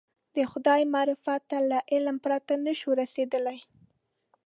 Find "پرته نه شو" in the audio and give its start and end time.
2.25-2.89